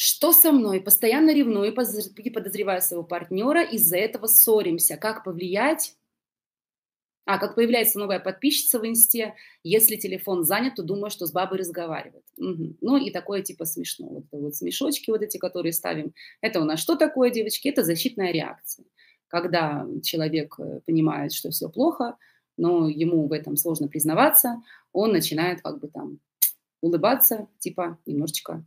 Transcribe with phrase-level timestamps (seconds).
[0.00, 0.80] Что со мной?
[0.80, 4.96] Постоянно ревную и подозреваю своего партнера, из-за этого ссоримся.
[4.96, 5.96] Как повлиять?
[7.24, 9.34] А, как появляется новая подписчица в инсте,
[9.64, 12.22] если телефон занят, то думаю, что с бабой разговаривает.
[12.36, 12.76] Угу.
[12.80, 14.06] Ну и такое типа смешно.
[14.06, 16.14] Вот, вот смешочки вот эти, которые ставим.
[16.42, 17.66] Это у нас что такое, девочки?
[17.66, 18.86] Это защитная реакция.
[19.26, 22.16] Когда человек э, понимает, что все плохо,
[22.56, 24.62] но ему в этом сложно признаваться,
[24.92, 26.20] он начинает как бы там
[26.82, 28.64] улыбаться, типа немножечко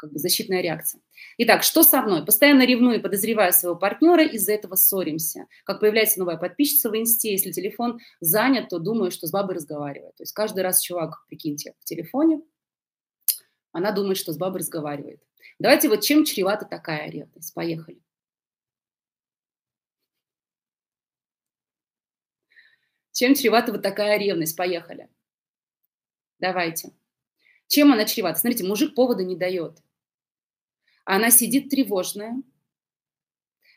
[0.00, 1.02] как бы защитная реакция.
[1.36, 2.24] Итак, что со мной?
[2.24, 5.44] Постоянно ревную и подозреваю своего партнера, из-за этого ссоримся.
[5.64, 10.16] Как появляется новая подписчица в инсте, если телефон занят, то думаю, что с бабой разговаривает.
[10.16, 12.40] То есть каждый раз чувак, прикиньте, в телефоне,
[13.72, 15.20] она думает, что с бабой разговаривает.
[15.58, 17.52] Давайте вот чем чревата такая ревность.
[17.52, 18.00] Поехали.
[23.12, 24.56] Чем чревата вот такая ревность?
[24.56, 25.10] Поехали.
[26.38, 26.92] Давайте.
[27.68, 28.38] Чем она чревата?
[28.38, 29.82] Смотрите, мужик повода не дает.
[31.12, 32.40] Она сидит тревожная.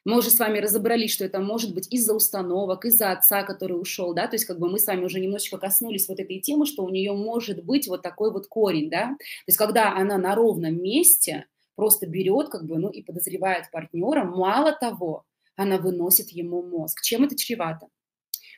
[0.06, 4.14] Мы уже с вами разобрались, что это может быть из-за установок, из-за отца, который ушел,
[4.14, 6.84] да, то есть как бы мы с вами уже немножечко коснулись вот этой темы, что
[6.84, 10.80] у нее может быть вот такой вот корень, да, то есть когда она на ровном
[10.80, 15.24] месте просто берет как бы, ну и подозревает партнера, мало того,
[15.56, 17.02] она выносит ему мозг.
[17.02, 17.88] Чем это чревато?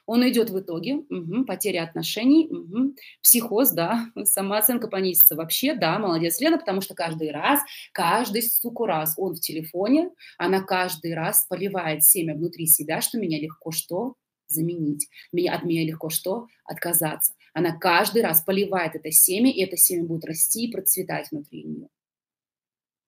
[0.05, 6.39] Он идет в итоге, угу, потеря отношений, угу, психоз, да, самооценка понизится вообще, да, молодец,
[6.39, 7.59] Лена, потому что каждый раз,
[7.91, 13.39] каждый, суку, раз он в телефоне, она каждый раз поливает семя внутри себя, что меня
[13.39, 14.15] легко что?
[14.47, 15.07] Заменить.
[15.31, 16.47] Меня, от меня легко что?
[16.65, 17.33] Отказаться.
[17.53, 21.87] Она каждый раз поливает это семя, и это семя будет расти и процветать внутри нее.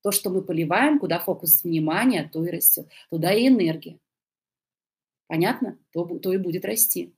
[0.01, 2.87] То, что мы поливаем, куда фокус внимания, то и растет.
[3.11, 3.99] Туда и энергия.
[5.27, 5.77] Понятно?
[5.91, 7.13] То, то и будет расти.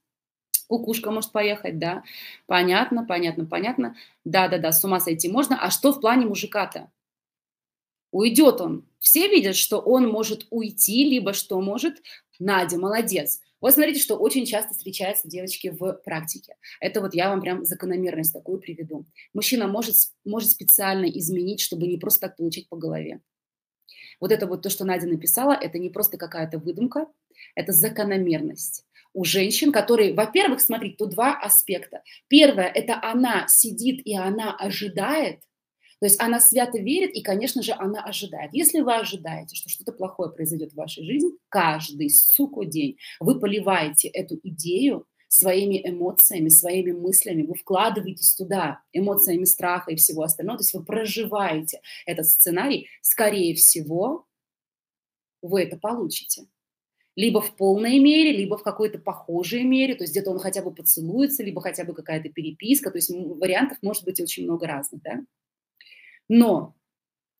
[0.67, 2.03] Кукушка может поехать, да.
[2.45, 3.95] Понятно, понятно, понятно.
[4.23, 5.59] Да-да-да, с ума сойти можно.
[5.59, 6.91] А что в плане мужика-то?
[8.11, 8.85] Уйдет он.
[8.99, 12.01] Все видят, что он может уйти, либо что может.
[12.39, 13.41] Надя, молодец.
[13.61, 16.55] Вот смотрите, что очень часто встречается девочки в практике.
[16.79, 19.05] Это вот я вам прям закономерность такую приведу.
[19.33, 23.21] Мужчина может, может специально изменить, чтобы не просто так получить по голове.
[24.19, 27.07] Вот это вот то, что Надя написала, это не просто какая-то выдумка,
[27.55, 32.03] это закономерность у женщин, которые, во-первых, смотрите, тут два аспекта.
[32.27, 35.39] Первое, это она сидит и она ожидает,
[35.99, 38.51] то есть она свято верит, и, конечно же, она ожидает.
[38.53, 44.07] Если вы ожидаете, что что-то плохое произойдет в вашей жизни, каждый, суку, день вы поливаете
[44.07, 50.63] эту идею своими эмоциями, своими мыслями, вы вкладываетесь туда эмоциями страха и всего остального, то
[50.63, 54.25] есть вы проживаете этот сценарий, скорее всего,
[55.41, 56.47] вы это получите.
[57.15, 60.73] Либо в полной мере, либо в какой-то похожей мере, то есть где-то он хотя бы
[60.73, 65.21] поцелуется, либо хотя бы какая-то переписка, то есть вариантов может быть очень много разных, да.
[66.29, 66.75] Но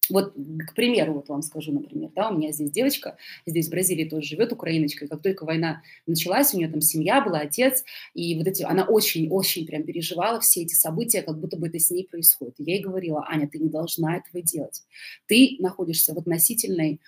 [0.10, 0.34] вот,
[0.68, 4.28] к примеру, вот вам скажу, например, да, у меня здесь девочка, здесь в Бразилии тоже
[4.28, 7.84] живет, украиночка, и как только война началась, у нее там семья была, отец,
[8.14, 11.92] и вот эти, она очень-очень прям переживала все эти события, как будто бы это с
[11.92, 12.56] ней происходит.
[12.60, 14.84] И я ей говорила, Аня, ты не должна этого делать.
[15.28, 17.00] Ты находишься в относительной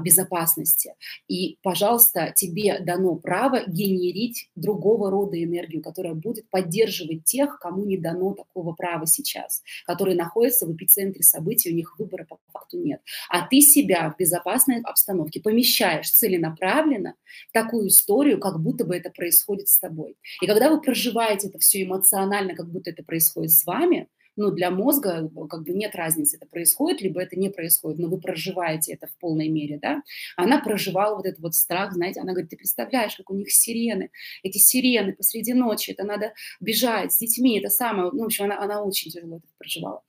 [0.00, 0.94] безопасности.
[1.28, 7.96] И, пожалуйста, тебе дано право генерить другого рода энергию, которая будет поддерживать тех, кому не
[7.96, 13.00] дано такого права сейчас, которые находятся в эпицентре событий, у них выбора по факту нет.
[13.28, 17.14] А ты себя в безопасной обстановке помещаешь целенаправленно
[17.48, 20.16] в такую историю, как будто бы это происходит с тобой.
[20.40, 24.70] И когда вы проживаете это все эмоционально, как будто это происходит с вами, ну, для
[24.70, 28.92] мозга э, как бы нет разницы, это происходит, либо это не происходит, но вы проживаете
[28.92, 30.02] это в полной мере, да.
[30.36, 34.10] Она проживала вот этот вот страх, знаете, она говорит, ты представляешь, как у них сирены,
[34.42, 38.62] эти сирены посреди ночи, это надо бежать с детьми, это самое, ну, в общем, она,
[38.62, 40.02] она очень тяжело это проживала.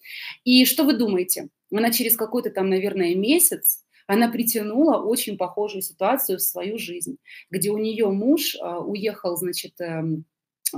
[0.44, 1.50] И что вы думаете?
[1.74, 7.18] Она через какой-то там, наверное, месяц, она притянула очень похожую ситуацию в свою жизнь,
[7.50, 10.02] где у нее муж э, уехал, значит, э,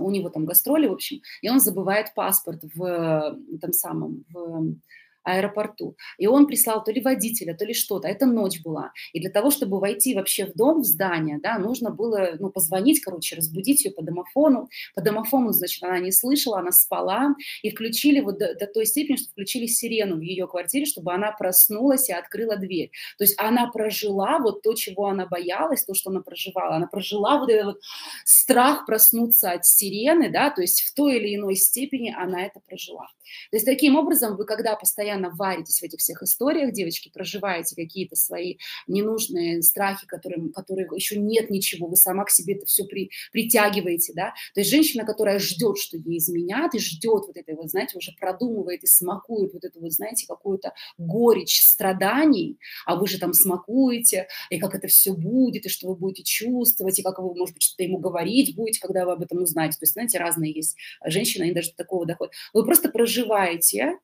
[0.02, 4.76] у него там гастроли, в общем, и он забывает паспорт в там самом, в
[5.24, 5.96] аэропорту.
[6.18, 8.08] И он прислал то ли водителя, то ли что-то.
[8.08, 8.92] Это ночь была.
[9.14, 13.02] И для того, чтобы войти вообще в дом, в здание, да, нужно было ну, позвонить,
[13.02, 14.70] короче, разбудить ее по домофону.
[14.96, 17.36] По домофону, значит, она не слышала, она спала.
[17.62, 21.32] И включили вот до, до той степени, что включили сирену в ее квартире, чтобы она
[21.32, 22.92] проснулась и открыла дверь.
[23.18, 26.76] То есть она прожила вот то, чего она боялась, то, что она проживала.
[26.76, 27.82] Она прожила вот этот вот
[28.26, 33.08] страх проснуться от сирены, да, то есть в той или иной степени она это прожила.
[33.52, 37.76] То есть таким образом вы, когда постоянно постоянно варитесь в этих всех историях, девочки, проживаете
[37.76, 38.58] какие-то свои
[38.88, 44.14] ненужные страхи, которым, которые еще нет ничего, вы сама к себе это все при, притягиваете,
[44.14, 44.34] да.
[44.54, 48.12] То есть женщина, которая ждет, что ей изменят, и ждет вот этой вот, знаете, уже
[48.20, 54.28] продумывает и смакует вот эту вот, знаете, какую-то горечь страданий, а вы же там смакуете,
[54.50, 57.64] и как это все будет, и что вы будете чувствовать, и как вы, может быть,
[57.64, 59.78] что-то ему говорить будете, когда вы об этом узнаете.
[59.78, 60.76] То есть, знаете, разные есть
[61.06, 62.34] женщины, они даже до такого доходят.
[62.54, 64.00] Вы просто проживаете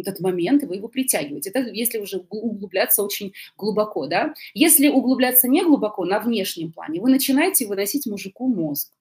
[0.00, 1.50] этот момент, и вы его притягиваете.
[1.50, 4.34] Это если уже углубляться очень глубоко, да.
[4.54, 8.92] Если углубляться не глубоко, на внешнем плане, вы начинаете выносить мужику мозг.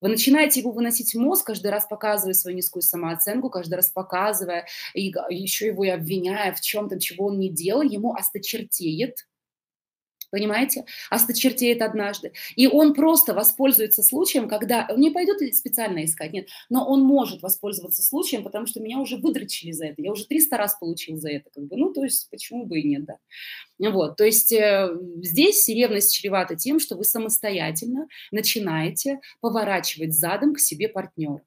[0.00, 4.66] Вы начинаете его выносить в мозг, каждый раз показывая свою низкую самооценку, каждый раз показывая,
[4.94, 9.26] и еще его и обвиняя в чем-то, чего он не делал, ему осточертеет,
[10.30, 10.84] понимаете?
[11.10, 12.32] Осточертеет однажды.
[12.56, 14.86] И он просто воспользуется случаем, когда...
[14.90, 19.16] Он не пойдет специально искать, нет, но он может воспользоваться случаем, потому что меня уже
[19.16, 20.02] выдрочили за это.
[20.02, 21.76] Я уже 300 раз получил за это, как бы.
[21.76, 23.16] Ну, то есть, почему бы и нет, да.
[23.90, 24.90] Вот, то есть э,
[25.22, 31.40] здесь ревность чревата тем, что вы самостоятельно начинаете поворачивать задом к себе партнера.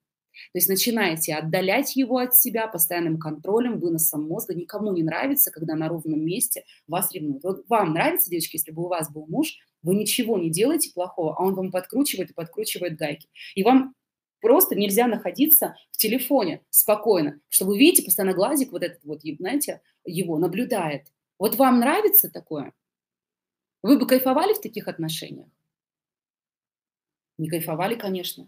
[0.51, 4.53] То есть начинаете отдалять его от себя постоянным контролем, выносом мозга.
[4.53, 7.43] Никому не нравится, когда на ровном месте вас ревнуют.
[7.43, 11.35] Вот вам нравится, девочки, если бы у вас был муж, вы ничего не делаете плохого,
[11.37, 13.27] а он вам подкручивает и подкручивает гайки.
[13.55, 13.95] И вам
[14.41, 19.81] просто нельзя находиться в телефоне спокойно, что вы видите, постоянно глазик вот этот вот, знаете,
[20.05, 21.07] его наблюдает.
[21.39, 22.73] Вот вам нравится такое?
[23.81, 25.47] Вы бы кайфовали в таких отношениях?
[27.37, 28.47] Не кайфовали, конечно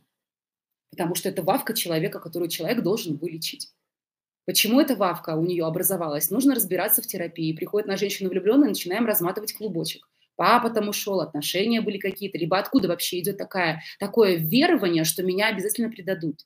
[0.91, 3.71] потому что это вавка человека, которую человек должен вылечить.
[4.45, 6.29] Почему эта вавка у нее образовалась?
[6.29, 7.55] Нужно разбираться в терапии.
[7.55, 10.07] Приходит на женщину влюбленную, начинаем разматывать клубочек.
[10.35, 15.47] Папа там ушел, отношения были какие-то, либо откуда вообще идет такая, такое верование, что меня
[15.47, 16.45] обязательно предадут?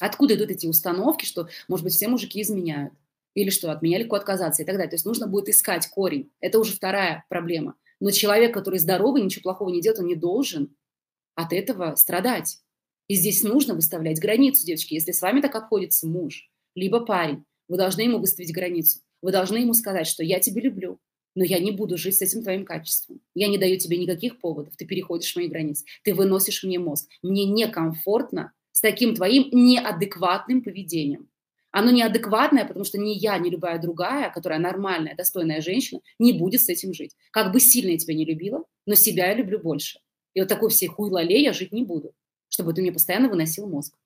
[0.00, 2.94] Откуда идут эти установки, что, может быть, все мужики изменяют?
[3.34, 4.90] Или что, от меня легко отказаться и так далее.
[4.90, 6.30] То есть нужно будет искать корень.
[6.40, 7.76] Это уже вторая проблема.
[8.00, 10.74] Но человек, который здоровый, ничего плохого не делает, он не должен
[11.34, 12.58] от этого страдать.
[13.12, 14.94] И здесь нужно выставлять границу, девочки.
[14.94, 19.00] Если с вами так обходится муж, либо парень, вы должны ему выставить границу.
[19.20, 20.98] Вы должны ему сказать, что я тебя люблю,
[21.34, 23.20] но я не буду жить с этим твоим качеством.
[23.34, 27.06] Я не даю тебе никаких поводов, ты переходишь мои границы, ты выносишь мне мозг.
[27.20, 31.28] Мне некомфортно с таким твоим неадекватным поведением.
[31.70, 36.62] Оно неадекватное, потому что ни я, ни любая другая, которая нормальная, достойная женщина, не будет
[36.62, 37.14] с этим жить.
[37.30, 39.98] Как бы сильно я тебя не любила, но себя я люблю больше.
[40.32, 42.14] И вот такой всей хуйлале я жить не буду
[42.52, 43.96] чтобы ты мне постоянно выносил мозг.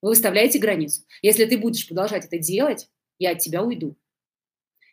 [0.00, 1.02] Вы выставляете границу.
[1.20, 3.96] Если ты будешь продолжать это делать, я от тебя уйду.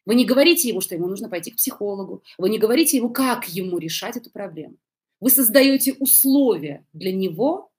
[0.06, 2.24] Вы не говорите ему, что ему нужно пойти к психологу.
[2.38, 4.76] Вы не говорите ему, как ему решать эту проблему.
[5.22, 7.72] Вы создаете условия для него,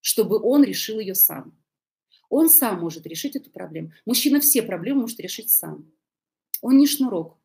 [0.00, 1.56] чтобы он решил ее сам.
[2.28, 3.92] Он сам может решить эту проблему.
[4.04, 5.88] Мужчина все проблемы может решить сам.
[6.62, 7.38] Он не шнурок.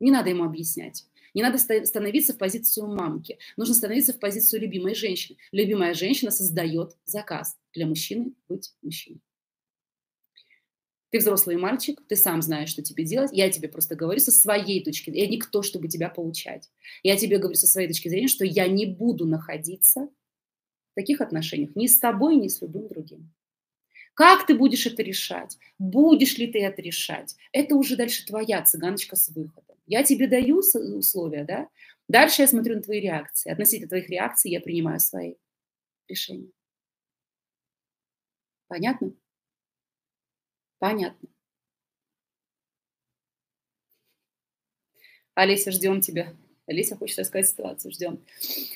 [0.00, 1.06] Не надо ему объяснять.
[1.36, 3.38] Не надо становиться в позицию мамки.
[3.58, 5.36] Нужно становиться в позицию любимой женщины.
[5.52, 9.20] Любимая женщина создает заказ для мужчины быть мужчиной.
[11.10, 13.32] Ты взрослый мальчик, ты сам знаешь, что тебе делать.
[13.34, 15.26] Я тебе просто говорю со своей точки зрения.
[15.26, 16.70] Я никто, чтобы тебя получать.
[17.02, 20.08] Я тебе говорю со своей точки зрения, что я не буду находиться
[20.92, 23.30] в таких отношениях ни с тобой, ни с любым другим.
[24.14, 25.58] Как ты будешь это решать?
[25.78, 27.36] Будешь ли ты это решать?
[27.52, 29.65] Это уже дальше твоя цыганочка с выходом.
[29.86, 31.68] Я тебе даю условия, да?
[32.08, 33.50] Дальше я смотрю на твои реакции.
[33.50, 35.34] Относительно твоих реакций я принимаю свои
[36.08, 36.50] решения.
[38.68, 39.12] Понятно?
[40.78, 41.28] Понятно.
[45.34, 46.34] Олеся, ждем тебя.
[46.66, 48.24] Олеся хочет рассказать ситуацию, ждем.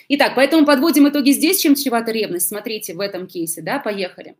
[0.09, 2.49] Итак, поэтому подводим итоги здесь, чем чревата ревность.
[2.49, 4.37] Смотрите, в этом кейсе, да, поехали.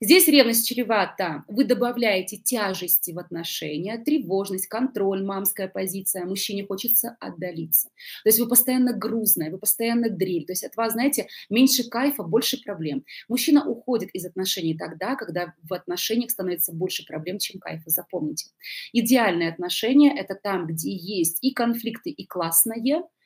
[0.00, 1.44] Здесь ревность чревата.
[1.48, 6.24] Вы добавляете тяжести в отношения, тревожность, контроль, мамская позиция.
[6.24, 7.88] Мужчине хочется отдалиться.
[8.22, 10.46] То есть вы постоянно грузная, вы постоянно дрель.
[10.46, 13.04] То есть от вас, знаете, меньше кайфа, больше проблем.
[13.28, 17.90] Мужчина уходит из отношений тогда, когда в отношениях становится больше проблем, чем кайфа.
[17.90, 18.50] Запомните.
[18.92, 22.74] Идеальные отношения– это там, где есть и конфликты, и классное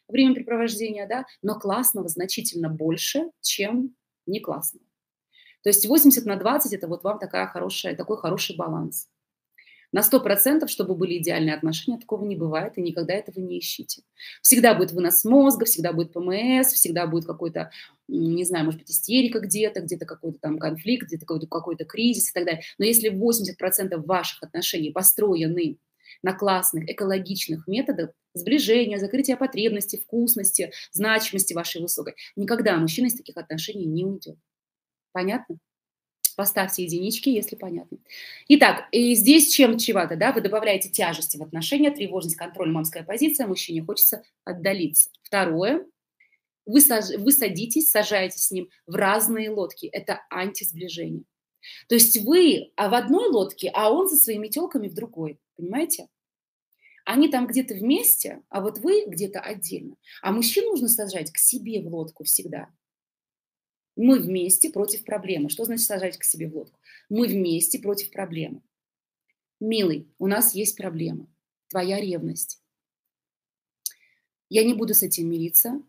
[0.09, 3.95] времяпрепровождение, да, но классного значительно больше, чем
[4.27, 4.88] не классного.
[5.63, 9.09] То есть 80 на 20– это вот вам такая хорошая, такой хороший баланс.
[9.91, 14.03] На 100%, чтобы были идеальные отношения, такого не бывает, и никогда этого не ищите.
[14.43, 17.71] Всегда будет вынос мозга, всегда будет ПМС, всегда будет какой-то,
[18.07, 22.33] не знаю, может быть, истерика где-то, где-то какой-то там конфликт, где-то какой-то, какой-то кризис и
[22.35, 22.63] так далее.
[22.77, 25.79] Но если 80% ваших отношений построены
[26.23, 33.39] на классных, экологичных методах сближения, закрытия потребностей, вкусности, значимости вашей высокой, никогда мужчина из таких
[33.39, 34.37] отношений не уйдет.
[35.13, 35.59] Понятно?
[36.37, 37.99] Поставьте единички, если понятно.
[38.47, 40.33] Итак, и здесь чем чревато, да?
[40.33, 45.11] Вы добавляете тяжести в отношения, тревожность, контроль, мамская позиция, мужчине хочется отдалиться.
[45.25, 45.85] Второе,
[46.65, 47.11] вы, саж...
[47.19, 49.87] вы садитесь, сажаетесь с ним в разные лодки.
[49.87, 51.25] Это антисближение.
[51.89, 55.41] То есть вы а в одной лодке, а он со своими телками в другой.
[55.57, 56.09] Понимаете?
[57.05, 59.97] Они там где-то вместе, а вот вы где-то отдельно.
[60.21, 62.69] А мужчин нужно сажать к себе в лодку всегда.
[63.99, 65.51] Мы вместе против проблемы.
[65.51, 66.79] Что значит сажать к себе в лодку?
[67.09, 68.63] Мы вместе против проблемы.
[69.59, 71.27] Милый, у нас есть проблема.
[71.69, 72.63] Твоя ревность.
[74.49, 75.83] Я не буду с этим мириться.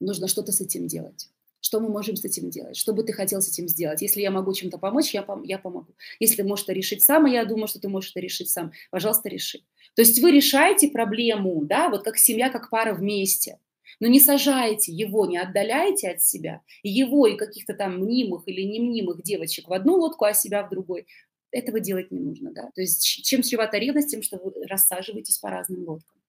[0.00, 1.30] Нужно что-то с этим делать.
[1.60, 2.76] Что мы можем с этим делать?
[2.76, 4.02] Что бы ты хотел с этим сделать?
[4.02, 5.94] Если я могу чем-то помочь, я, пом- я помогу.
[6.18, 8.72] Если ты можешь это решить сам, и я думаю, что ты можешь это решить сам,
[8.90, 9.60] пожалуйста, реши.
[9.94, 13.60] То есть вы решаете проблему, да, вот как семья, как пара вместе
[14.00, 18.80] но не сажайте его, не отдаляйте от себя, его и каких-то там мнимых или не
[18.80, 21.06] мнимых девочек в одну лодку, а себя в другой.
[21.50, 22.70] Этого делать не нужно, да.
[22.74, 26.20] То есть чем чревата ревность, тем, что вы рассаживаетесь по разным лодкам.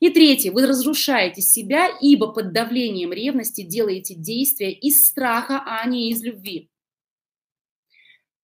[0.00, 6.10] И третье, вы разрушаете себя, ибо под давлением ревности делаете действия из страха, а не
[6.10, 6.70] из любви.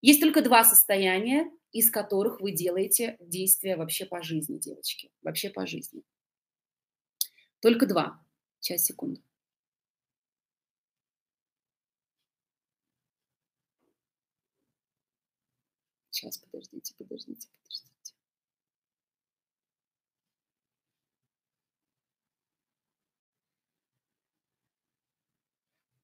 [0.02, 5.66] Есть только два состояния, из которых вы делаете действия вообще по жизни, девочки, вообще по
[5.66, 6.02] жизни.
[7.60, 8.23] Только два.
[8.64, 9.20] Сейчас, секунду.
[16.10, 18.12] Сейчас, подождите, подождите, подождите.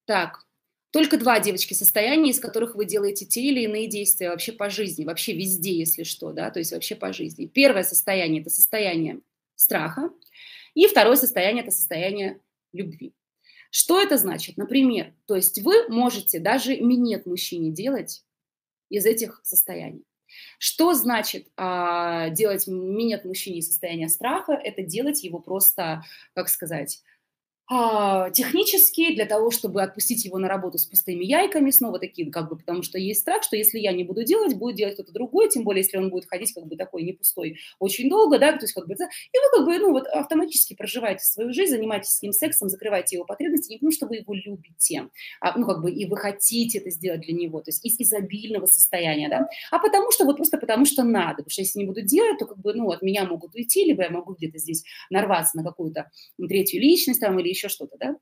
[0.05, 0.45] Так,
[0.91, 5.05] только два, девочки, состояния, из которых вы делаете те или иные действия вообще по жизни,
[5.05, 7.45] вообще везде, если что, да, то есть вообще по жизни.
[7.45, 9.21] Первое состояние– это состояние
[9.55, 10.09] страха,
[10.73, 12.39] и второе состояние– это состояние
[12.73, 13.13] любви.
[13.69, 14.57] Что это значит?
[14.57, 18.25] Например, то есть вы можете даже минет мужчине делать
[18.89, 20.03] из этих состояний.
[20.59, 24.53] Что значит а, делать минет мужчине из состояния страха?
[24.53, 27.01] Это делать его просто, как сказать,
[28.33, 32.57] технически для того, чтобы отпустить его на работу с пустыми яйками, снова такие, как бы,
[32.57, 35.63] потому что есть страх, что если я не буду делать, будет делать кто-то другой, тем
[35.63, 38.73] более, если он будет ходить как бы такой не пустой очень долго, да, то есть
[38.73, 42.33] как бы, и вы как бы, ну, вот автоматически проживаете свою жизнь, занимаетесь с ним
[42.33, 45.07] сексом, закрываете его потребности, не потому что вы его любите,
[45.39, 48.65] а, ну, как бы, и вы хотите это сделать для него, то есть из изобильного
[48.65, 52.01] состояния, да, а потому что, вот просто потому что надо, потому что если не буду
[52.01, 55.55] делать, то как бы, ну, от меня могут уйти, либо я могу где-то здесь нарваться
[55.55, 58.17] на какую-то третью личность там или еще еще что-то, да?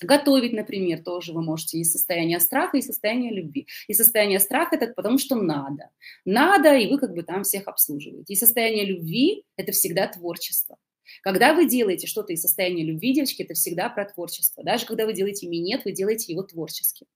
[0.00, 3.68] Готовить, например, тоже вы можете из состояния страха и состояния любви.
[3.86, 5.90] И состояние страха– это потому, что надо.
[6.24, 8.32] Надо, и вы как бы там всех обслуживаете.
[8.32, 10.76] И состояние любви– это всегда творчество.
[11.22, 14.64] Когда вы делаете что-то из состояния любви, девочки, это всегда про творчество.
[14.64, 17.06] Даже когда вы делаете минет, вы делаете его творчески.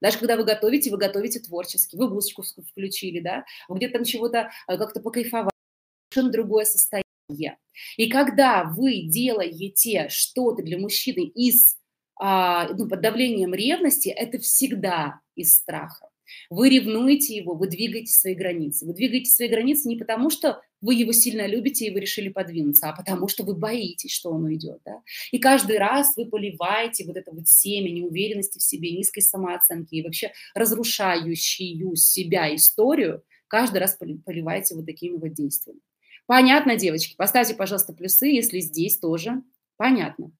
[0.00, 1.96] Даже когда вы готовите, вы готовите творчески.
[1.96, 5.50] Вы музычку включили, да, вы где-то там чего-то э, как-то покайфовали.
[6.10, 7.09] Совершенно другое состояние.
[7.96, 11.76] И когда вы делаете что-то для мужчины из,
[12.20, 16.10] а, ну, под давлением ревности, это всегда из страха.
[16.48, 18.86] Вы ревнуете его, вы двигаете свои границы.
[18.86, 22.88] Вы двигаете свои границы не потому, что вы его сильно любите и вы решили подвинуться,
[22.88, 24.78] а потому что вы боитесь, что он уйдет.
[24.84, 25.02] Да?
[25.30, 30.02] И каждый раз вы поливаете вот это вот семя неуверенности в себе, низкой самооценки и
[30.02, 35.80] вообще разрушающую себя историю, каждый раз поливаете вот такими вот действиями.
[36.30, 37.16] Понятно, девочки?
[37.16, 39.42] Поставьте, пожалуйста, плюсы, если здесь тоже
[39.76, 40.30] понятно.